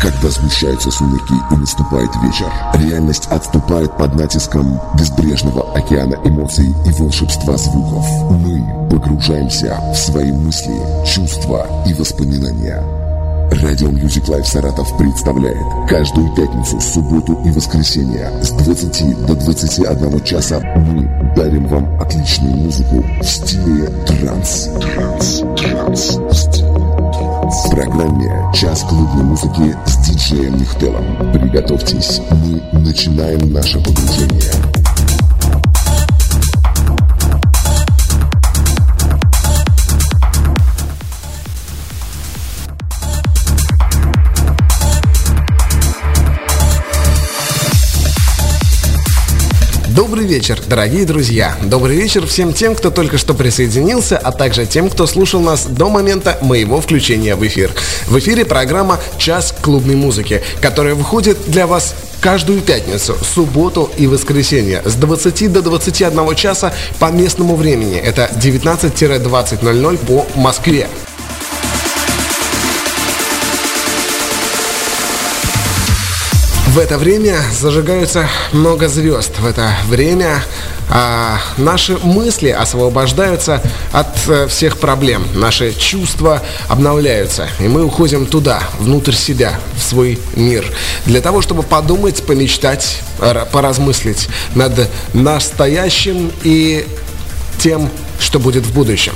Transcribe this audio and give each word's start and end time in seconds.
Когда 0.00 0.30
сгущаются 0.30 0.90
сумерки 0.92 1.34
и 1.50 1.56
наступает 1.56 2.10
вечер, 2.22 2.46
реальность 2.74 3.26
отступает 3.26 3.96
под 3.96 4.14
натиском 4.14 4.80
безбрежного 4.96 5.72
океана 5.76 6.14
эмоций 6.24 6.72
и 6.86 6.92
волшебства 6.92 7.56
звуков. 7.56 8.06
Мы 8.30 8.88
погружаемся 8.88 9.76
в 9.92 9.96
свои 9.96 10.30
мысли, 10.30 10.78
чувства 11.04 11.66
и 11.84 11.94
воспоминания. 11.94 12.80
Радио 13.50 13.88
Music 13.88 14.26
Life 14.28 14.44
Саратов 14.44 14.96
представляет 14.98 15.88
каждую 15.88 16.32
пятницу, 16.34 16.80
субботу 16.80 17.32
и 17.44 17.50
воскресенье 17.50 18.30
с 18.42 18.50
20 18.50 19.26
до 19.26 19.34
21 19.34 20.22
часа 20.22 20.60
мы 20.76 21.34
дарим 21.34 21.66
вам 21.66 22.00
отличную 22.00 22.54
музыку 22.54 23.02
в 23.20 23.24
стиле 23.24 23.88
транс. 24.06 24.68
Транс, 24.80 25.42
транс, 25.56 26.18
в 27.48 27.70
программе 27.70 28.30
«Час 28.52 28.82
клубной 28.82 29.24
музыки» 29.24 29.74
с 29.86 29.96
диджеем 30.06 30.58
Нихтелом. 30.58 31.32
Приготовьтесь, 31.32 32.20
мы 32.30 32.60
начинаем 32.80 33.52
наше 33.52 33.78
погружение. 33.78 34.77
Добрый 49.98 50.26
вечер, 50.26 50.62
дорогие 50.64 51.04
друзья. 51.04 51.56
Добрый 51.60 51.96
вечер 51.96 52.24
всем 52.24 52.52
тем, 52.52 52.76
кто 52.76 52.92
только 52.92 53.18
что 53.18 53.34
присоединился, 53.34 54.16
а 54.16 54.30
также 54.30 54.64
тем, 54.64 54.90
кто 54.90 55.08
слушал 55.08 55.40
нас 55.40 55.66
до 55.66 55.88
момента 55.88 56.38
моего 56.40 56.80
включения 56.80 57.34
в 57.34 57.44
эфир. 57.44 57.72
В 58.06 58.16
эфире 58.20 58.44
программа 58.44 59.00
«Час 59.18 59.52
клубной 59.60 59.96
музыки», 59.96 60.40
которая 60.60 60.94
выходит 60.94 61.36
для 61.48 61.66
вас 61.66 61.96
каждую 62.20 62.60
пятницу, 62.60 63.16
субботу 63.20 63.90
и 63.96 64.06
воскресенье 64.06 64.82
с 64.84 64.94
20 64.94 65.52
до 65.52 65.62
21 65.62 66.34
часа 66.36 66.72
по 67.00 67.10
местному 67.10 67.56
времени. 67.56 67.98
Это 67.98 68.30
19-20.00 68.36 69.98
по 70.06 70.28
Москве. 70.38 70.86
В 76.68 76.78
это 76.78 76.98
время 76.98 77.40
зажигаются 77.50 78.28
много 78.52 78.88
звезд. 78.88 79.38
В 79.38 79.46
это 79.46 79.72
время 79.86 80.44
а, 80.90 81.38
наши 81.56 81.96
мысли 81.96 82.50
освобождаются 82.50 83.62
от 83.90 84.08
а, 84.28 84.46
всех 84.48 84.76
проблем. 84.76 85.26
Наши 85.32 85.72
чувства 85.72 86.42
обновляются. 86.68 87.48
И 87.58 87.68
мы 87.68 87.84
уходим 87.84 88.26
туда, 88.26 88.62
внутрь 88.78 89.14
себя, 89.14 89.58
в 89.76 89.82
свой 89.82 90.18
мир. 90.36 90.70
Для 91.06 91.22
того, 91.22 91.40
чтобы 91.40 91.62
подумать, 91.62 92.22
помечтать, 92.26 93.00
поразмыслить 93.50 94.28
над 94.54 94.90
настоящим 95.14 96.30
и 96.44 96.86
тем, 97.58 97.90
что 98.20 98.38
будет 98.38 98.66
в 98.66 98.74
будущем. 98.74 99.14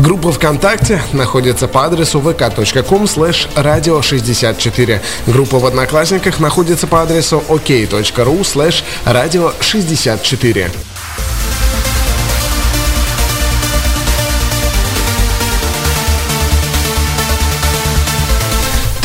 Группа 0.00 0.32
ВКонтакте 0.32 1.00
находится 1.12 1.68
по 1.68 1.84
адресу 1.84 2.20
vk.com 2.20 3.04
slash 3.04 3.46
radio 3.54 4.02
64. 4.02 5.00
Группа 5.28 5.60
в 5.60 5.66
Одноклассниках 5.66 6.40
находится 6.40 6.88
по 6.88 7.02
адресу 7.02 7.44
ok.ru 7.48 8.40
slash 8.40 8.82
radio 9.06 9.54
64. 9.60 10.72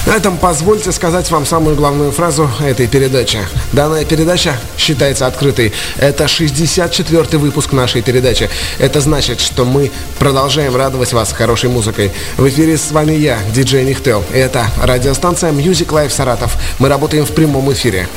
На 0.07 0.15
этом 0.15 0.37
позвольте 0.37 0.93
сказать 0.93 1.29
вам 1.31 1.45
самую 1.45 1.75
главную 1.75 2.13
фразу 2.13 2.49
этой 2.61 2.87
передачи. 2.87 3.39
Данная 3.73 4.05
передача 4.05 4.55
считается 4.77 5.27
открытой. 5.27 5.73
Это 5.97 6.23
64-й 6.23 7.35
выпуск 7.35 7.73
нашей 7.73 8.01
передачи. 8.01 8.49
Это 8.79 9.01
значит, 9.01 9.41
что 9.41 9.65
мы 9.65 9.91
продолжаем 10.17 10.77
радовать 10.77 11.11
вас 11.11 11.33
хорошей 11.33 11.69
музыкой. 11.69 12.13
В 12.37 12.47
эфире 12.47 12.77
с 12.77 12.89
вами 12.93 13.15
я, 13.15 13.37
диджей 13.53 13.83
Нихтел. 13.83 14.23
И 14.33 14.37
это 14.37 14.67
радиостанция 14.81 15.51
Music 15.51 15.87
Life 15.87 16.11
Саратов. 16.11 16.55
Мы 16.79 16.87
работаем 16.87 17.25
в 17.25 17.31
прямом 17.33 17.73
эфире. 17.73 18.07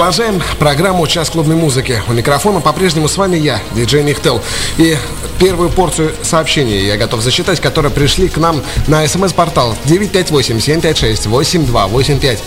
Продолжаем 0.00 0.40
программу 0.58 1.06
«Час 1.06 1.28
клубной 1.28 1.56
музыки». 1.56 2.02
У 2.08 2.14
микрофона 2.14 2.62
по-прежнему 2.62 3.06
с 3.06 3.18
вами 3.18 3.36
я, 3.36 3.60
диджей 3.72 4.02
Нихтел. 4.02 4.40
И 4.78 4.96
первую 5.38 5.68
порцию 5.68 6.14
сообщений 6.22 6.86
я 6.86 6.96
готов 6.96 7.20
зачитать, 7.20 7.60
которые 7.60 7.92
пришли 7.92 8.30
к 8.30 8.38
нам 8.38 8.62
на 8.86 9.06
смс-портал 9.06 9.76
958-756-8285. 9.84 12.38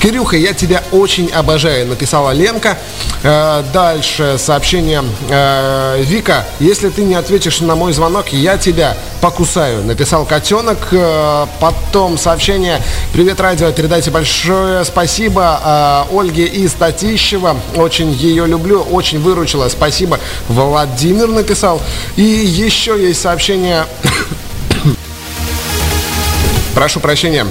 Кирюха, 0.00 0.38
я 0.38 0.54
тебя 0.54 0.82
очень 0.90 1.30
обожаю, 1.30 1.86
написала 1.86 2.30
Ленка. 2.30 2.78
Э, 3.22 3.62
дальше 3.74 4.36
сообщение 4.38 5.04
э, 5.28 6.02
Вика, 6.04 6.46
если 6.60 6.88
ты 6.88 7.04
не 7.04 7.14
ответишь 7.14 7.60
на 7.60 7.76
мой 7.76 7.92
звонок, 7.92 8.30
я 8.30 8.56
тебя 8.56 8.96
покусаю, 9.22 9.82
написал 9.84 10.26
котенок. 10.26 10.88
Э, 10.90 11.46
потом 11.60 12.18
сообщение 12.18 12.82
«Привет, 13.14 13.40
радио, 13.40 13.72
передайте 13.72 14.10
большое 14.10 14.84
спасибо 14.84 16.06
Ольге 16.12 16.44
из 16.44 16.74
Татищева. 16.74 17.56
Очень 17.76 18.10
ее 18.10 18.46
люблю, 18.46 18.82
очень 18.82 19.20
выручила. 19.20 19.70
Спасибо. 19.70 20.20
Владимир 20.48 21.28
написал. 21.28 21.80
И 22.16 22.22
еще 22.22 23.00
есть 23.00 23.22
сообщение... 23.22 23.86
Прошу 26.74 27.00
прощения. 27.00 27.46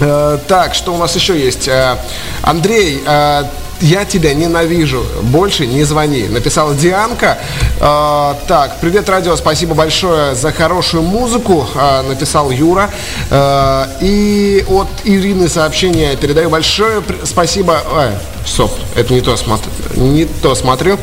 Э, 0.00 0.38
так, 0.48 0.74
что 0.74 0.94
у 0.94 0.98
нас 0.98 1.14
еще 1.14 1.38
есть? 1.38 1.68
Э, 1.68 1.98
Андрей, 2.42 3.02
э, 3.04 3.44
я 3.82 4.04
тебя 4.04 4.32
ненавижу, 4.32 5.04
больше 5.22 5.66
не 5.66 5.82
звони. 5.84 6.28
Написала 6.28 6.74
Дианка. 6.74 7.38
Э, 7.80 8.34
так, 8.46 8.78
привет, 8.80 9.08
радио, 9.08 9.34
спасибо 9.36 9.74
большое 9.74 10.34
за 10.34 10.52
хорошую 10.52 11.02
музыку, 11.02 11.66
э, 11.74 12.02
написал 12.02 12.50
Юра. 12.50 12.90
Э, 13.30 13.86
и 14.00 14.64
от 14.68 14.88
Ирины 15.04 15.48
сообщение 15.48 16.16
передаю 16.16 16.48
большое 16.48 17.02
спасибо. 17.24 17.82
Э, 17.92 18.12
стоп, 18.46 18.70
это 18.94 19.12
не 19.12 19.20
то, 19.20 19.36
смотр... 19.36 19.68
не 19.96 20.26
то 20.26 20.54
смотрю. 20.54 20.96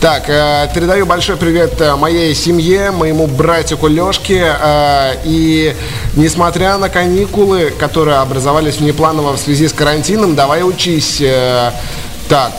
Так, 0.00 0.28
э, 0.28 0.68
передаю 0.72 1.06
большой 1.06 1.36
привет 1.36 1.80
э, 1.80 1.96
моей 1.96 2.32
семье, 2.36 2.92
моему 2.92 3.26
братику 3.26 3.88
Лешке. 3.88 4.54
Э, 4.60 5.14
и 5.24 5.74
несмотря 6.14 6.78
на 6.78 6.88
каникулы, 6.88 7.72
которые 7.76 8.18
образовались 8.18 8.76
внепланово 8.76 9.36
в 9.36 9.40
связи 9.40 9.66
с 9.66 9.72
карантином, 9.72 10.36
давай 10.36 10.62
учись. 10.62 11.20
Э, 11.20 11.72
так, 12.30 12.52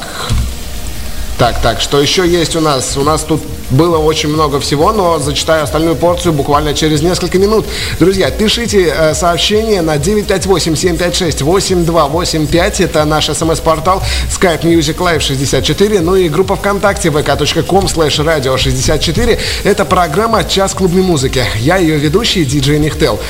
так, 1.37 1.61
так, 1.61 1.79
что 1.79 2.01
еще 2.01 2.27
есть 2.27 2.57
у 2.57 2.59
нас? 2.59 2.97
У 2.97 3.03
нас 3.03 3.23
тут 3.23 3.41
было 3.69 3.99
очень 3.99 4.27
много 4.27 4.59
всего, 4.59 4.91
но 4.91 5.17
зачитаю 5.17 5.63
остальную 5.63 5.95
порцию 5.95 6.33
буквально 6.33 6.73
через 6.73 7.01
несколько 7.01 7.39
минут. 7.39 7.65
Друзья, 7.97 8.29
пишите 8.31 8.93
э, 8.93 9.13
сообщение 9.13 9.81
на 9.81 9.95
958-756-8285. 9.95 12.83
Это 12.83 13.05
наш 13.05 13.27
смс-портал 13.27 14.03
Skype 14.29 14.63
Music 14.63 14.97
Live 14.97 15.21
64. 15.21 16.01
Ну 16.01 16.17
и 16.17 16.27
группа 16.27 16.57
ВКонтакте 16.57 17.07
vk.com 17.07 17.85
slash 17.85 18.19
radio 18.25 18.57
64. 18.57 19.39
Это 19.63 19.85
программа 19.85 20.43
«Час 20.43 20.73
клубной 20.73 21.03
музыки». 21.03 21.45
Я 21.59 21.77
ее 21.77 21.97
ведущий, 21.97 22.43
диджей 22.43 22.77
Нихтел. 22.77 23.21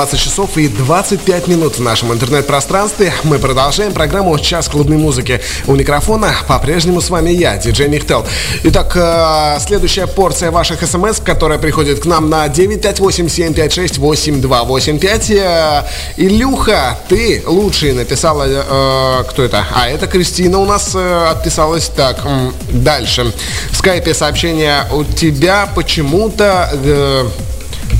20 0.00 0.18
часов 0.18 0.56
и 0.56 0.66
25 0.66 1.48
минут 1.48 1.76
в 1.76 1.82
нашем 1.82 2.10
интернет-пространстве. 2.10 3.12
Мы 3.22 3.38
продолжаем 3.38 3.92
программу 3.92 4.38
«Час 4.38 4.70
клубной 4.70 4.96
музыки». 4.96 5.42
У 5.66 5.74
микрофона 5.74 6.34
по-прежнему 6.48 7.02
с 7.02 7.10
вами 7.10 7.28
я, 7.28 7.58
диджей 7.58 7.88
Михтел. 7.88 8.26
Итак, 8.62 8.96
э, 8.96 9.58
следующая 9.60 10.06
порция 10.06 10.52
ваших 10.52 10.86
смс, 10.86 11.20
которая 11.22 11.58
приходит 11.58 12.00
к 12.00 12.06
нам 12.06 12.30
на 12.30 12.46
958-756-8285. 12.46 15.36
Э, 15.36 15.82
Илюха, 16.16 16.98
ты 17.10 17.42
лучший 17.46 17.92
написала... 17.92 18.46
Э, 18.48 19.24
кто 19.28 19.42
это? 19.42 19.66
А, 19.74 19.86
это 19.86 20.06
Кристина 20.06 20.60
у 20.60 20.64
нас 20.64 20.96
отписалась. 20.96 21.90
Так, 21.94 22.26
дальше. 22.70 23.34
В 23.70 23.76
скайпе 23.76 24.14
сообщение 24.14 24.86
у 24.92 25.04
тебя 25.04 25.68
почему-то 25.74 26.70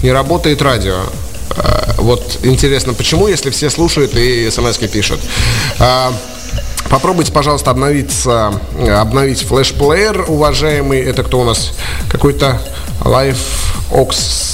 не 0.03 0.13
работает 0.13 0.63
радио. 0.63 1.03
Э, 1.57 1.93
вот 1.99 2.39
интересно, 2.43 2.95
почему, 2.95 3.29
если 3.29 3.51
все 3.51 3.71
слушают 3.71 4.15
и 4.15 4.51
смс 4.51 4.79
пишут. 4.79 5.21
Э, 5.79 6.11
попробуйте, 6.89 7.33
пожалуйста, 7.33 7.71
обновиться, 7.71 8.53
обновить 8.79 9.43
флеш-плеер, 9.43 10.25
уважаемый. 10.29 11.01
Это 11.01 11.23
кто 11.23 11.41
у 11.41 11.45
нас? 11.45 11.73
Какой-то 12.11 12.61
Live 13.01 13.39
Ox 13.91 14.51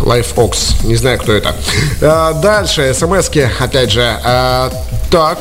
LifeOx. 0.00 0.86
Не 0.86 0.96
знаю, 0.96 1.18
кто 1.18 1.32
это. 1.32 1.54
А, 2.02 2.32
дальше, 2.34 2.92
смс 2.94 3.30
опять 3.58 3.90
же. 3.90 4.02
А, 4.24 4.72
так, 5.10 5.38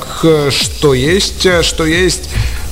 что 0.49 0.93
есть? 0.93 1.47
Что 1.63 1.86
есть? 1.86 2.29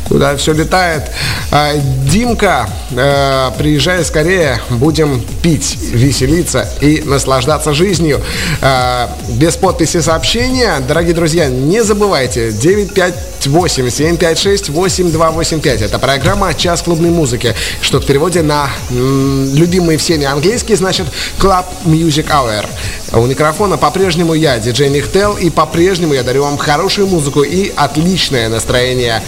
Куда 0.08 0.36
все 0.38 0.54
летает. 0.54 1.04
А, 1.52 1.74
Димка, 2.10 2.70
э, 2.92 3.52
приезжай 3.58 4.04
скорее, 4.06 4.62
будем 4.70 5.22
пить, 5.42 5.78
веселиться 5.92 6.70
и 6.82 7.02
наслаждаться 7.06 7.74
жизнью. 7.74 8.22
Э, 8.62 9.08
без 9.30 9.56
подписи 9.56 10.02
сообщения, 10.02 10.80
дорогие 10.88 11.14
друзья, 11.14 11.48
не 11.48 11.84
забывайте 11.84 12.52
958 12.52 13.90
756 13.90 14.70
8285. 14.70 15.82
Это 15.82 16.00
программа 16.00 16.54
«Час 16.54 16.82
клубной 16.82 17.10
музыки», 17.10 17.56
что 17.82 18.00
в 18.00 18.06
переводе 18.06 18.42
на 18.42 18.70
любимый 18.90 19.98
всеми 19.98 20.26
английский 20.26 20.76
значит 20.76 21.08
Club 21.40 21.66
Music 21.86 22.28
Hour. 22.28 22.66
У 23.14 23.26
микрофона 23.26 23.78
по-прежнему 23.78 24.34
я, 24.34 24.58
диджей 24.60 24.90
Михтел, 24.90 25.38
и 25.38 25.50
по-прежнему 25.50 26.14
я 26.14 26.24
дарю 26.24 26.44
вам 26.44 26.58
хорошую 26.58 27.08
музыку 27.08 27.44
и 27.44 27.72
отличное 27.76 28.50
настроение. 28.50 29.22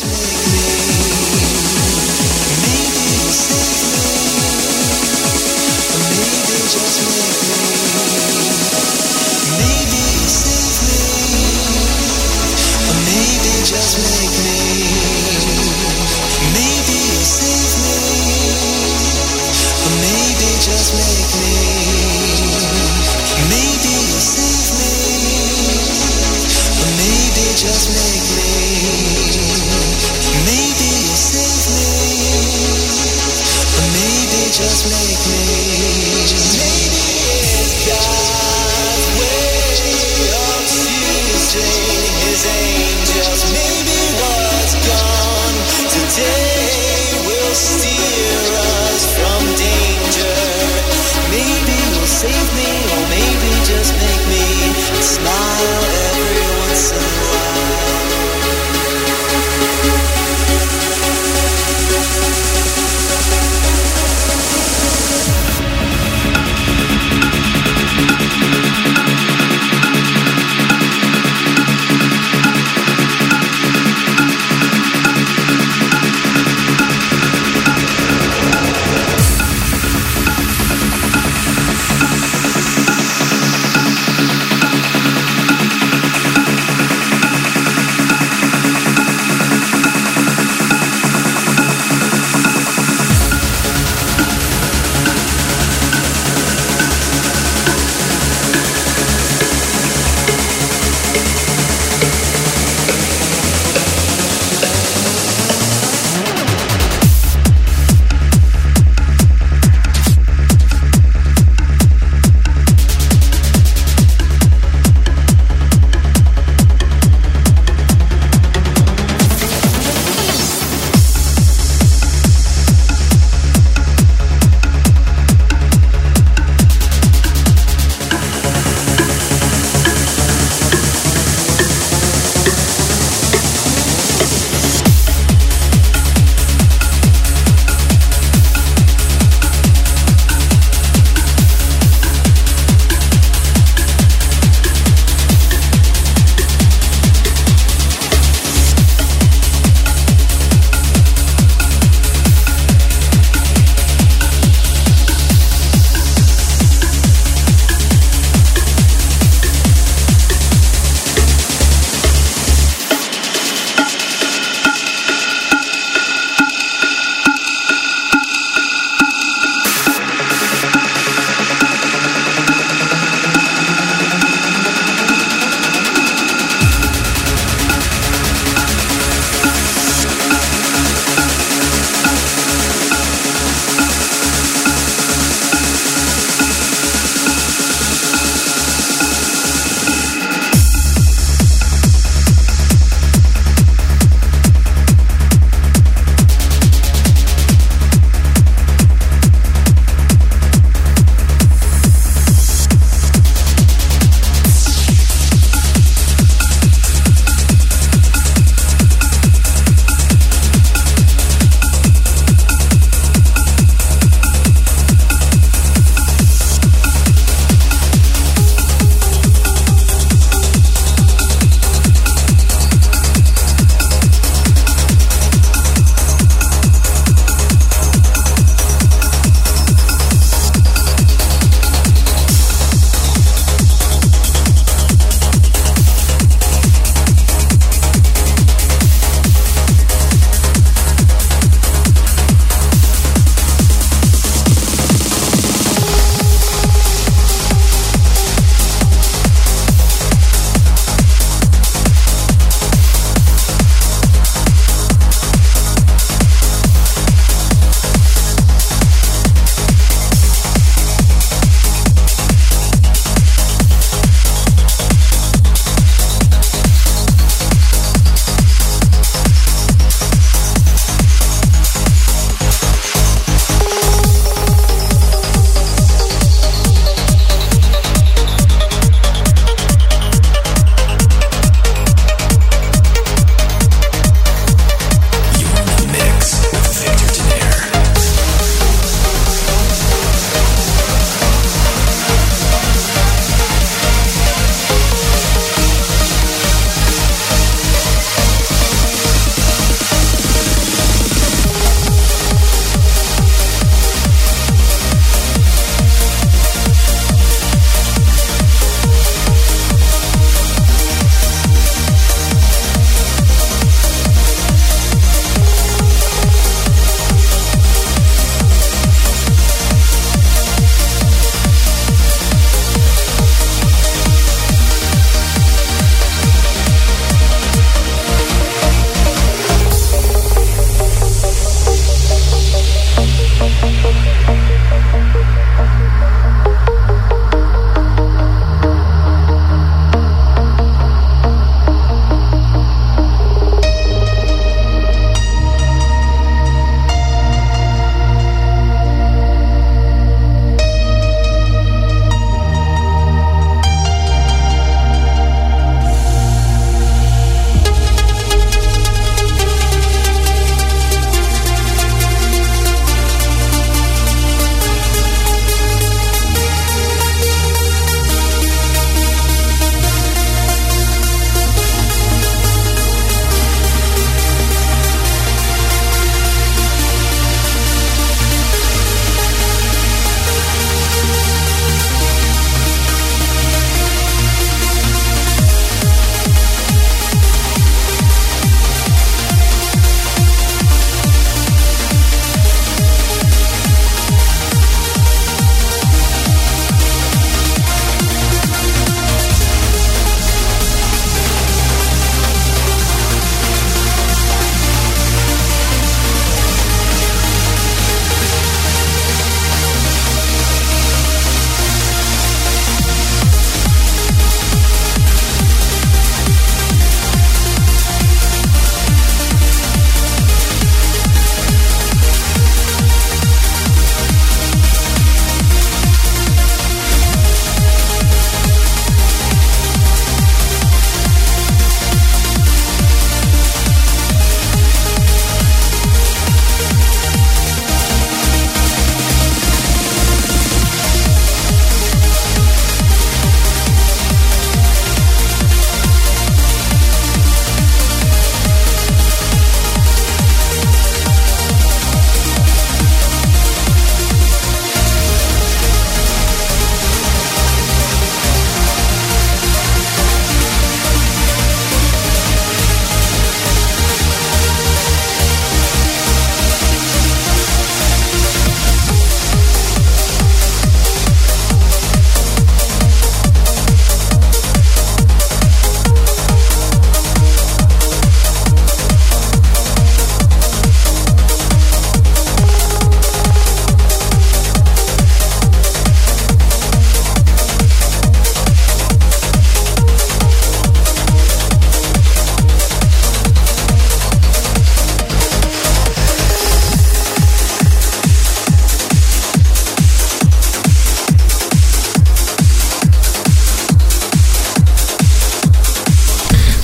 Dance 0.00 0.29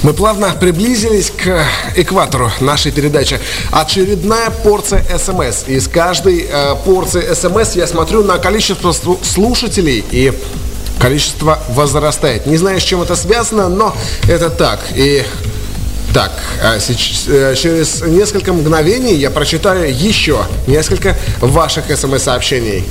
Мы 0.06 0.14
плавно 0.14 0.54
приблизились 0.60 1.32
к 1.32 1.66
экватору 1.96 2.52
нашей 2.60 2.92
передачи. 2.92 3.40
Очередная 3.72 4.50
порция 4.50 5.04
СМС. 5.18 5.64
Из 5.66 5.88
каждой 5.88 6.46
э, 6.48 6.76
порции 6.84 7.34
СМС 7.34 7.74
я 7.74 7.88
смотрю 7.88 8.22
на 8.22 8.38
количество 8.38 8.92
слушателей 8.92 10.04
и 10.12 10.32
количество 11.00 11.58
возрастает. 11.70 12.46
Не 12.46 12.56
знаю, 12.56 12.78
с 12.78 12.84
чем 12.84 13.02
это 13.02 13.16
связано, 13.16 13.68
но 13.68 13.96
это 14.28 14.48
так. 14.48 14.78
И 14.94 15.24
так, 16.14 16.30
сейчас, 16.78 17.24
э, 17.26 17.56
через 17.56 18.00
несколько 18.02 18.52
мгновений 18.52 19.14
я 19.14 19.32
прочитаю 19.32 19.92
еще 19.92 20.46
несколько 20.68 21.18
ваших 21.40 21.86
смс-сообщений. 21.86 22.84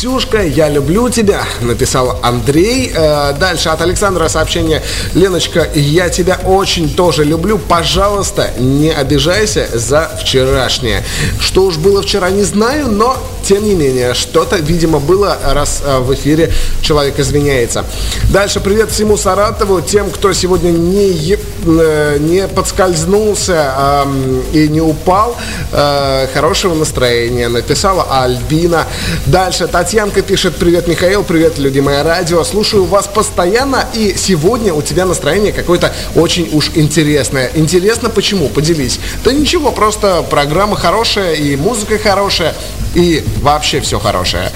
Ксюшка, 0.00 0.42
я 0.42 0.70
люблю 0.70 1.10
тебя, 1.10 1.42
написал 1.60 2.18
Андрей. 2.22 2.90
Э, 2.94 3.34
дальше 3.38 3.68
от 3.68 3.82
Александра 3.82 4.28
сообщение. 4.28 4.82
Леночка, 5.12 5.68
я 5.74 6.08
тебя 6.08 6.40
очень 6.42 6.94
тоже 6.94 7.22
люблю. 7.22 7.58
Пожалуйста, 7.58 8.50
не 8.58 8.90
обижайся 8.90 9.68
за 9.74 10.10
вчерашнее. 10.18 11.04
Что 11.38 11.64
уж 11.64 11.76
было 11.76 12.00
вчера, 12.00 12.30
не 12.30 12.44
знаю, 12.44 12.90
но 12.90 13.14
тем 13.50 13.64
не 13.64 13.74
менее, 13.74 14.14
что-то, 14.14 14.58
видимо, 14.58 15.00
было, 15.00 15.36
раз 15.44 15.82
э, 15.84 15.98
в 15.98 16.14
эфире 16.14 16.52
человек 16.82 17.18
извиняется. 17.18 17.84
Дальше 18.32 18.60
привет 18.60 18.92
всему 18.92 19.16
Саратову, 19.16 19.80
тем, 19.80 20.08
кто 20.10 20.32
сегодня 20.32 20.70
не, 20.70 21.36
э, 21.36 22.18
не 22.20 22.46
подскользнулся 22.46 24.04
э, 24.06 24.42
и 24.52 24.68
не 24.68 24.80
упал. 24.80 25.36
Э, 25.72 26.28
хорошего 26.32 26.74
настроения, 26.74 27.48
написала 27.48 28.22
Альбина. 28.22 28.86
Дальше 29.26 29.66
Татьянка 29.66 30.22
пишет, 30.22 30.54
привет, 30.54 30.86
Михаил, 30.86 31.24
привет, 31.24 31.58
любимое 31.58 32.04
радио. 32.04 32.44
Слушаю 32.44 32.84
вас 32.84 33.08
постоянно, 33.08 33.84
и 33.94 34.14
сегодня 34.16 34.72
у 34.72 34.80
тебя 34.80 35.06
настроение 35.06 35.52
какое-то 35.52 35.92
очень 36.14 36.48
уж 36.52 36.70
интересное. 36.76 37.50
Интересно 37.54 38.10
почему? 38.10 38.48
Поделись. 38.48 39.00
Да 39.24 39.32
ничего, 39.32 39.72
просто 39.72 40.24
программа 40.30 40.76
хорошая, 40.76 41.34
и 41.34 41.56
музыка 41.56 41.98
хорошая, 41.98 42.54
и 42.94 43.24
вообще 43.40 43.80
все 43.80 43.98
хорошее. 43.98 44.50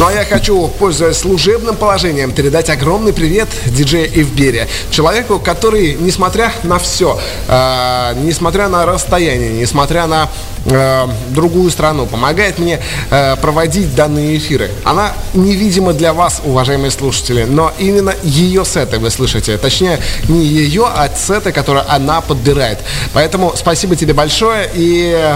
Ну 0.00 0.06
а 0.06 0.12
я 0.14 0.24
хочу, 0.24 0.66
пользуясь 0.78 1.18
служебным 1.18 1.76
положением, 1.76 2.32
передать 2.32 2.70
огромный 2.70 3.12
привет 3.12 3.48
диджею 3.66 4.08
Ивбере. 4.22 4.66
Человеку, 4.90 5.38
который, 5.38 5.92
несмотря 5.92 6.50
на 6.62 6.78
все, 6.78 7.20
э, 7.46 8.14
несмотря 8.22 8.70
на 8.70 8.86
расстояние, 8.86 9.50
несмотря 9.50 10.06
на 10.06 10.30
э, 10.66 11.08
другую 11.30 11.70
страну, 11.70 12.06
помогает 12.06 12.58
мне 12.58 12.80
э, 13.10 13.36
проводить 13.36 13.94
данные 13.94 14.38
эфиры. 14.38 14.70
Она 14.84 15.12
невидима 15.34 15.92
для 15.92 16.12
вас, 16.12 16.40
уважаемые 16.44 16.90
слушатели, 16.90 17.44
но 17.44 17.72
именно 17.78 18.14
ее 18.22 18.64
сеты 18.64 18.98
вы 18.98 19.10
слышите. 19.10 19.56
Точнее, 19.58 19.98
не 20.28 20.44
ее, 20.44 20.86
а 20.86 21.08
сеты, 21.14 21.52
которые 21.52 21.84
она 21.88 22.20
подбирает. 22.20 22.78
Поэтому 23.12 23.52
спасибо 23.56 23.96
тебе 23.96 24.14
большое, 24.14 24.70
и 24.74 25.34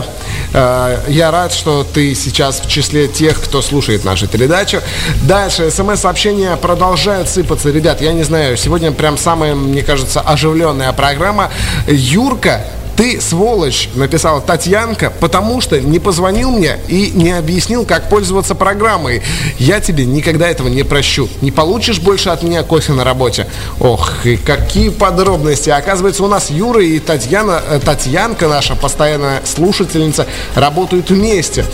э, 0.52 0.98
я 1.08 1.30
рад, 1.30 1.52
что 1.52 1.84
ты 1.84 2.14
сейчас 2.14 2.60
в 2.60 2.68
числе 2.68 3.08
тех, 3.08 3.40
кто 3.40 3.62
слушает 3.62 4.04
передачи 4.04 4.26
передачу. 4.26 4.80
Дальше 5.22 5.70
смс-сообщения 5.70 6.56
продолжают 6.56 7.28
сыпаться. 7.28 7.70
Ребят, 7.70 8.00
я 8.00 8.12
не 8.12 8.22
знаю, 8.22 8.56
сегодня 8.56 8.92
прям 8.92 9.18
самая, 9.18 9.54
мне 9.54 9.82
кажется, 9.82 10.20
оживленная 10.20 10.92
программа. 10.92 11.50
Юрка 11.86 12.64
ты, 12.96 13.20
сволочь, 13.20 13.88
написала 13.94 14.40
Татьянка, 14.40 15.12
потому 15.20 15.60
что 15.60 15.80
не 15.80 15.98
позвонил 15.98 16.50
мне 16.50 16.78
и 16.88 17.10
не 17.14 17.32
объяснил, 17.32 17.84
как 17.84 18.08
пользоваться 18.08 18.54
программой. 18.54 19.22
Я 19.58 19.80
тебе 19.80 20.04
никогда 20.04 20.48
этого 20.48 20.68
не 20.68 20.82
прощу. 20.82 21.28
Не 21.40 21.50
получишь 21.50 22.00
больше 22.00 22.30
от 22.30 22.42
меня 22.42 22.62
кофе 22.62 22.92
на 22.92 23.04
работе. 23.04 23.46
Ох, 23.80 24.24
и 24.24 24.36
какие 24.36 24.90
подробности. 24.90 25.70
Оказывается, 25.70 26.22
у 26.24 26.28
нас 26.28 26.50
Юра 26.50 26.84
и 26.84 26.98
Татьяна, 26.98 27.62
э, 27.68 27.80
Татьянка, 27.84 28.48
наша 28.48 28.76
постоянная 28.76 29.42
слушательница, 29.44 30.26
работают 30.54 31.10
вместе. 31.10 31.64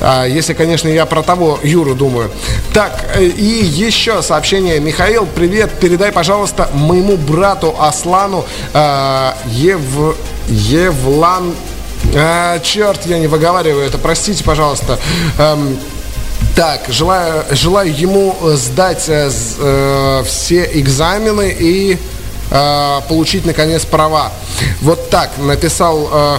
А, 0.00 0.24
если, 0.24 0.54
конечно, 0.54 0.88
я 0.88 1.06
про 1.06 1.22
того 1.22 1.58
Юру 1.62 1.94
думаю. 1.94 2.30
Так, 2.72 3.04
э, 3.14 3.24
и 3.24 3.64
еще 3.64 4.22
сообщение. 4.22 4.80
Михаил, 4.80 5.26
привет. 5.26 5.70
Передай, 5.80 6.12
пожалуйста, 6.12 6.70
моему 6.72 7.16
брату 7.16 7.74
Аслану 7.78 8.44
э, 8.72 9.32
Ев... 9.46 9.80
Евлан... 10.50 11.54
А, 12.14 12.58
черт, 12.60 13.06
я 13.06 13.18
не 13.18 13.28
выговариваю 13.28 13.86
это, 13.86 13.98
простите, 13.98 14.42
пожалуйста. 14.42 14.98
Эм, 15.38 15.78
так, 16.56 16.82
желаю, 16.88 17.44
желаю 17.52 17.94
ему 17.96 18.36
сдать 18.54 19.08
э, 19.08 19.30
э, 19.58 20.22
все 20.26 20.68
экзамены 20.74 21.54
и 21.58 21.98
э, 22.50 23.00
получить, 23.08 23.46
наконец, 23.46 23.84
права. 23.84 24.32
Вот 24.80 25.10
так 25.10 25.30
написал... 25.38 26.08
Э, 26.12 26.38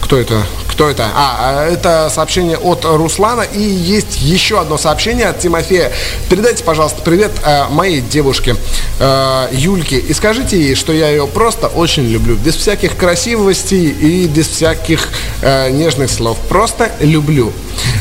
кто 0.00 0.16
это? 0.16 0.42
Кто 0.80 0.88
это? 0.88 1.10
А, 1.14 1.66
это 1.68 2.08
сообщение 2.10 2.56
от 2.56 2.86
Руслана. 2.86 3.42
И 3.42 3.60
есть 3.60 4.22
еще 4.22 4.58
одно 4.58 4.78
сообщение 4.78 5.26
от 5.26 5.38
Тимофея. 5.38 5.92
Передайте, 6.30 6.64
пожалуйста, 6.64 7.02
привет 7.02 7.32
э, 7.44 7.68
моей 7.68 8.00
девушке 8.00 8.56
э, 8.98 9.48
Юльке. 9.52 9.98
И 9.98 10.14
скажите 10.14 10.58
ей, 10.58 10.74
что 10.74 10.94
я 10.94 11.10
ее 11.10 11.26
просто 11.26 11.66
очень 11.66 12.04
люблю. 12.06 12.34
Без 12.34 12.56
всяких 12.56 12.96
красивостей 12.96 13.90
и 13.90 14.26
без 14.26 14.48
всяких 14.48 15.10
э, 15.42 15.68
нежных 15.68 16.10
слов. 16.10 16.38
Просто 16.48 16.90
люблю. 17.00 17.52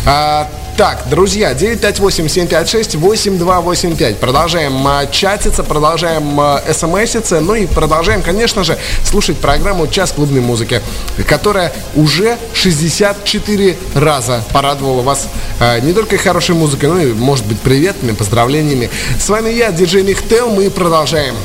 А, 0.06 0.50
так, 0.80 1.04
друзья, 1.10 1.52
958-756-8285. 1.52 4.16
Продолжаем 4.16 4.88
э, 4.88 5.10
чатиться, 5.12 5.66
продолжаем 5.66 6.40
э, 6.40 6.74
смситься, 6.74 7.42
ну 7.42 7.54
и 7.54 7.66
продолжаем, 7.66 8.22
конечно 8.22 8.64
же, 8.64 8.78
слушать 9.04 9.38
программу 9.40 9.88
«Час 9.88 10.14
клубной 10.14 10.40
музыки», 10.40 10.82
которая 11.28 11.74
уже 11.96 12.38
64 12.54 13.78
раза 13.94 14.42
порадовала 14.54 15.02
вас 15.02 15.28
э, 15.60 15.82
не 15.82 15.92
только 15.92 16.18
хорошей 16.18 16.56
музыкой, 16.56 16.88
но 16.88 17.02
и, 17.02 17.12
может 17.12 17.46
быть, 17.46 17.60
приветами, 17.60 18.14
поздравлениями. 18.14 18.90
С 19.20 19.28
вами 19.28 19.50
я, 19.50 19.74
диджей 19.74 20.04
Михтел, 20.04 20.50
мы 20.50 20.70
продолжаем. 20.70 21.36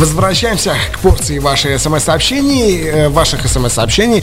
Возвращаемся 0.00 0.74
к 0.94 0.98
порции 1.00 1.38
ваших 1.38 1.78
смс-сообщений, 1.78 2.84
э, 2.84 3.08
ваших 3.10 3.46
смс-сообщений. 3.46 4.22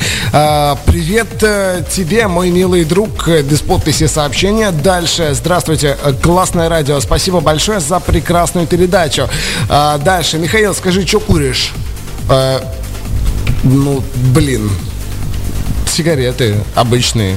Привет 0.88 1.28
э, 1.43 1.84
тебе, 1.88 2.28
мой 2.28 2.49
милый 2.49 2.84
друг, 2.84 3.28
без 3.28 3.61
подписи 3.61 4.07
сообщения. 4.07 4.71
Дальше. 4.71 5.36
Здравствуйте, 5.36 5.95
классное 6.23 6.67
радио. 6.67 6.99
Спасибо 6.99 7.41
большое 7.41 7.80
за 7.80 7.99
прекрасную 7.99 8.65
передачу. 8.65 9.30
А, 9.69 9.99
дальше. 9.99 10.39
Михаил, 10.39 10.73
скажи, 10.73 11.05
что 11.05 11.19
куришь? 11.19 11.73
Ну, 13.63 14.03
блин, 14.34 14.71
сигареты 15.86 16.55
обычные. 16.73 17.36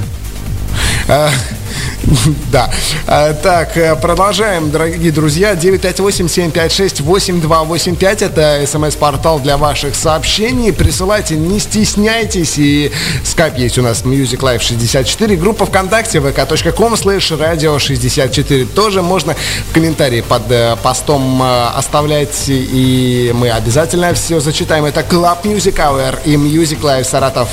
Да. 2.50 2.70
А, 3.06 3.32
так, 3.34 3.76
э, 3.76 3.94
продолжаем, 3.96 4.70
дорогие 4.70 5.12
друзья. 5.12 5.52
958-756-8285. 5.54 8.24
Это 8.24 8.64
смс-портал 8.66 9.40
для 9.40 9.56
ваших 9.56 9.94
сообщений. 9.94 10.72
Присылайте, 10.72 11.36
не 11.36 11.60
стесняйтесь. 11.60 12.58
И 12.58 12.90
скайп 13.24 13.56
есть 13.58 13.78
у 13.78 13.82
нас 13.82 14.02
Music 14.04 14.40
Life 14.40 14.60
64. 14.60 15.36
Группа 15.36 15.66
ВКонтакте 15.66 16.18
vk.com 16.18 16.94
slash 16.94 17.38
radio 17.38 17.78
64. 17.78 18.64
Тоже 18.66 19.02
можно 19.02 19.36
в 19.68 19.72
комментарии 19.72 20.22
под 20.22 20.50
э, 20.50 20.76
постом 20.82 21.40
э, 21.42 21.66
оставлять. 21.76 22.48
И 22.48 23.30
мы 23.34 23.50
обязательно 23.50 24.12
все 24.14 24.40
зачитаем. 24.40 24.84
Это 24.84 25.02
Club 25.02 25.42
Music 25.44 25.76
Hour 25.76 26.18
и 26.24 26.34
Music 26.34 26.80
Live 26.80 27.04
Саратов. 27.04 27.48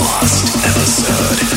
Lost 0.00 0.44
episode. 0.64 1.50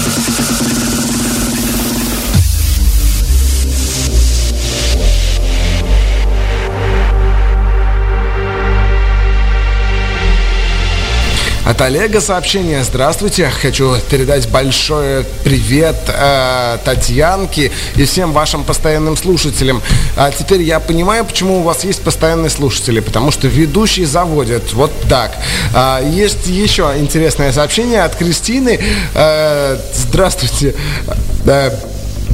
От 11.66 11.80
Олега 11.80 12.20
сообщение. 12.20 12.84
Здравствуйте. 12.84 13.50
Хочу 13.50 13.96
передать 14.10 14.50
большой 14.50 15.24
привет 15.46 15.96
э, 16.10 16.78
Татьянке 16.84 17.72
и 17.96 18.04
всем 18.04 18.34
вашим 18.34 18.66
постоянным 18.66 19.16
слушателям. 19.16 19.82
А 20.18 20.30
теперь 20.32 20.62
я 20.62 20.82
понимаю, 20.82 21.24
почему 21.24 21.62
у 21.62 21.64
вас 21.64 21.86
есть 21.86 22.02
постоянные 22.02 22.50
слушатели. 22.50 23.00
Потому 23.00 23.32
что 23.32 23.48
ведущий 23.48 24.04
заводит. 24.04 24.74
Вот 24.74 24.92
так. 25.08 25.38
А, 25.74 26.02
есть 26.02 26.48
еще 26.48 26.96
интересное 26.98 27.54
сообщение 27.54 28.04
от 28.04 28.18
Кристины. 28.18 28.78
Э, 29.16 29.78
здравствуйте. 29.94 30.76
Э, 31.46 31.72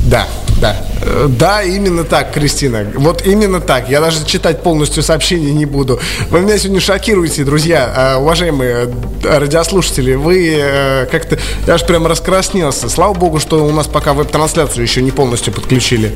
да, 0.05 0.27
да. 0.59 0.75
Э, 1.01 1.27
да, 1.29 1.63
именно 1.63 2.03
так, 2.03 2.33
Кристина. 2.33 2.85
Вот 2.95 3.25
именно 3.25 3.61
так. 3.61 3.89
Я 3.89 4.01
даже 4.01 4.25
читать 4.25 4.61
полностью 4.61 5.03
сообщение 5.03 5.53
не 5.53 5.65
буду. 5.65 5.99
Вы 6.29 6.41
меня 6.41 6.57
сегодня 6.57 6.81
шокируете, 6.81 7.43
друзья, 7.43 8.15
э, 8.15 8.19
уважаемые 8.19 8.93
э, 9.23 9.37
радиослушатели. 9.37 10.15
Вы 10.15 11.07
как-то... 11.11 11.39
Я 11.65 11.75
аж 11.75 11.85
прям 11.85 12.07
раскраснелся. 12.07 12.89
Слава 12.89 13.13
богу, 13.13 13.39
что 13.39 13.65
у 13.65 13.71
нас 13.71 13.87
пока 13.87 14.13
веб-трансляцию 14.13 14.83
еще 14.83 15.01
не 15.01 15.11
полностью 15.11 15.53
подключили. 15.53 16.15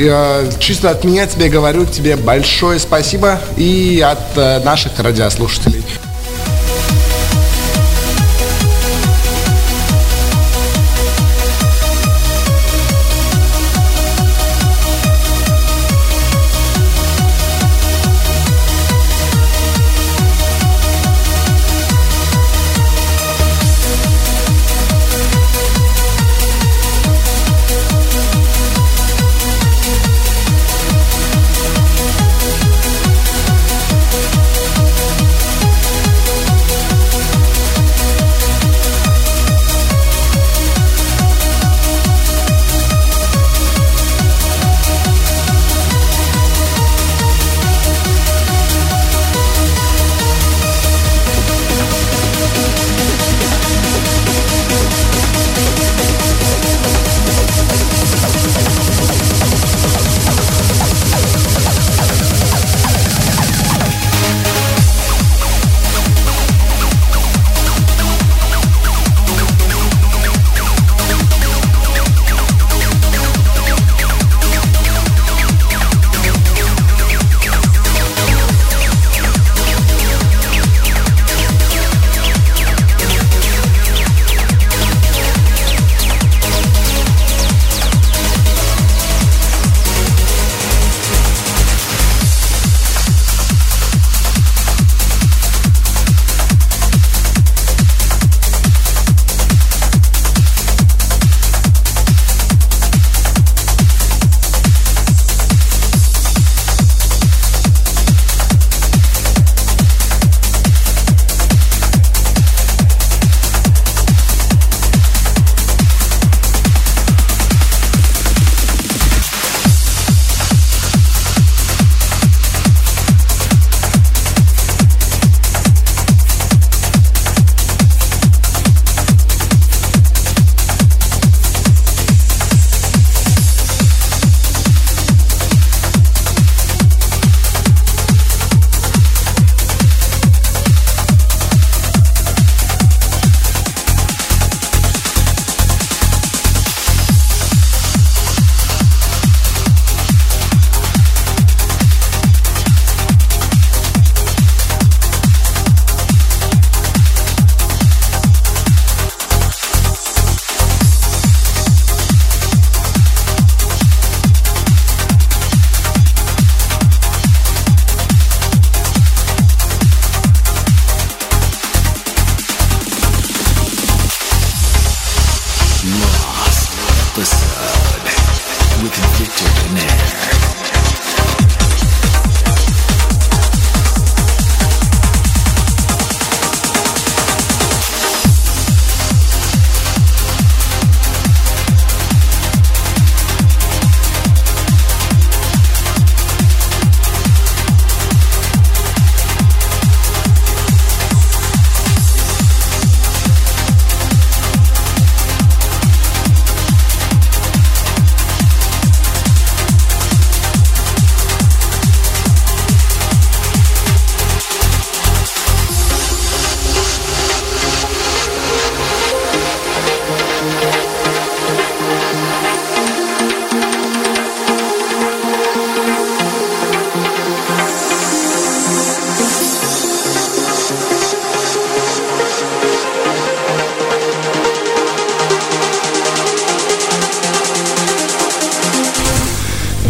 я 0.00 0.44
чисто 0.58 0.90
от 0.90 1.04
меня 1.04 1.26
тебе 1.26 1.48
говорю 1.48 1.84
тебе 1.84 2.16
большое 2.16 2.78
спасибо 2.78 3.40
и 3.56 4.04
от 4.04 4.36
э, 4.36 4.60
наших 4.64 4.98
радиослушателей. 4.98 5.84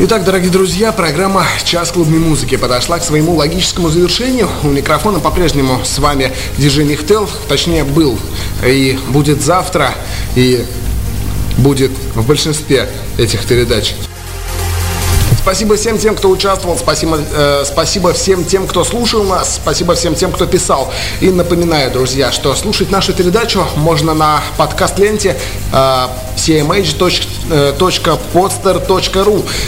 Итак, 0.02 0.24
дорогие 0.24 0.50
друзья, 0.50 0.92
программа 0.92 1.44
«Час 1.62 1.92
клубной 1.92 2.20
музыки» 2.20 2.56
подошла 2.56 2.98
к 2.98 3.04
своему 3.04 3.34
логическому 3.34 3.90
завершению. 3.90 4.48
У 4.62 4.68
микрофона 4.68 5.20
по-прежнему 5.20 5.82
с 5.84 5.98
вами 5.98 6.32
диджей 6.56 6.86
Михтел, 6.86 7.28
точнее 7.50 7.84
был 7.84 8.18
и 8.64 8.98
будет 9.08 9.42
завтра, 9.42 9.92
и 10.36 10.64
будет 11.58 11.90
в 12.14 12.26
большинстве 12.26 12.88
этих 13.18 13.44
передач. 13.44 13.92
Спасибо 15.38 15.76
всем 15.76 15.98
тем, 15.98 16.16
кто 16.16 16.30
участвовал, 16.30 16.78
спасибо, 16.78 17.20
э, 17.30 17.64
спасибо 17.66 18.14
всем 18.14 18.46
тем, 18.46 18.66
кто 18.66 18.84
слушал 18.84 19.24
нас, 19.24 19.56
спасибо 19.56 19.94
всем 19.94 20.14
тем, 20.14 20.32
кто 20.32 20.46
писал. 20.46 20.90
И 21.20 21.28
напоминаю, 21.28 21.90
друзья, 21.90 22.32
что 22.32 22.54
слушать 22.54 22.90
нашу 22.90 23.12
передачу 23.12 23.66
можно 23.76 24.14
на 24.14 24.40
подкаст-ленте 24.56 25.36
э, 25.74 26.06
cmh.podster.ru 26.36 27.29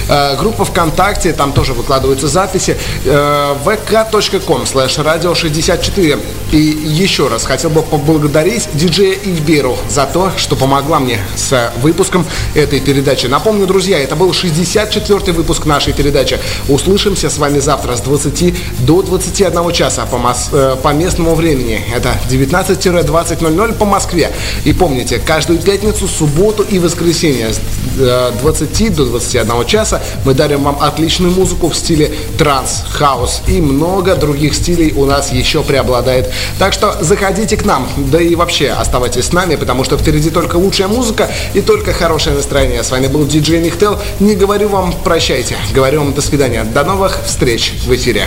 э, 0.09 0.37
Группа 0.37 0.65
ВКонтакте, 0.65 1.33
там 1.33 1.53
тоже 1.53 1.73
выкладываются 1.73 2.29
записи, 2.29 2.77
э, 3.05 3.55
vk.com 3.65 4.63
slash 4.63 4.99
radio 5.05 5.35
64. 5.35 6.19
И 6.53 6.57
еще 6.57 7.29
раз 7.29 7.45
хотел 7.45 7.71
бы 7.71 7.83
поблагодарить 7.83 8.69
диджея 8.75 9.15
Ильберу 9.25 9.77
за 9.89 10.07
то, 10.07 10.31
что 10.37 10.55
помогла 10.57 11.01
мне 11.01 11.19
с 11.37 11.73
выпуском 11.81 12.27
этой 12.55 12.81
передачи. 12.81 13.27
Напомню, 13.27 13.67
друзья, 13.67 13.99
это 13.99 14.17
был 14.17 14.31
64-й 14.31 15.33
выпуск 15.33 15.65
нашей 15.67 15.93
передачи. 15.93 16.39
Услышимся 16.69 17.31
с 17.31 17.39
вами 17.39 17.59
завтра 17.59 17.97
с 17.97 18.01
20 18.01 18.55
до 18.87 19.03
21 19.03 19.73
часа 19.73 20.05
по, 20.07 20.17
мос- 20.17 20.49
э, 20.53 20.77
по 20.83 20.89
местному 20.89 21.35
времени. 21.35 21.83
Это 21.95 22.15
19-20.00 22.31 23.75
по 23.75 23.85
Москве. 23.85 24.31
И 24.65 24.73
помните, 24.73 25.19
каждую 25.19 25.59
пятницу, 25.59 26.07
субботу 26.07 26.63
и 26.63 26.79
воскресенье 26.79 27.53
с 27.53 27.61
20 27.97 28.81
э, 28.81 28.91
до 28.91 29.05
21 29.07 29.67
часа 29.67 30.01
мы 30.25 30.35
дарим 30.35 30.65
вам 30.65 30.79
отличную 30.81 31.33
музыку 31.33 31.69
в 31.69 31.77
стиле 31.77 32.13
транс, 32.39 32.85
хаус 32.91 33.43
и 33.47 33.61
много 33.61 34.15
других 34.17 34.55
стилей 34.55 34.93
у 34.93 35.05
нас 35.05 35.33
еще 35.33 35.63
преобладает. 35.63 36.31
Так 36.59 36.73
что 36.73 36.97
заходите 37.01 37.57
к 37.57 37.65
нам, 37.65 37.89
да 37.97 38.21
и 38.21 38.35
вообще 38.35 38.71
оставайтесь 38.71 39.27
с 39.27 39.33
нами, 39.33 39.57
потому 39.57 39.85
что 39.85 39.99
впереди 39.99 40.31
только 40.31 40.57
лучшая 40.57 40.89
музыка 40.89 41.31
и 41.55 41.61
только 41.61 41.93
хорошее 41.93 42.37
настроение. 42.37 42.83
С 42.83 42.91
вами 42.91 43.07
был 43.07 43.27
диджей 43.27 43.61
Михтел. 43.61 43.99
Не 44.21 44.35
говорю 44.35 44.69
вам 44.69 44.93
прощайте. 45.05 45.57
Говорю 45.75 46.01
вам 46.01 46.13
до 46.13 46.23
свидания. 46.23 46.65
До 46.65 46.85
новых 46.85 47.21
встреч 47.27 47.75
в 47.87 47.95
эфире. 47.95 48.27